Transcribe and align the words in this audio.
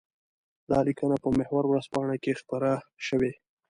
دا 0.69 0.79
لیکنه 0.87 1.15
په 1.23 1.29
محور 1.37 1.63
ورځپاڼه 1.67 2.15
کې 2.23 2.39
خپره 2.41 2.69
شوې. 3.07 3.31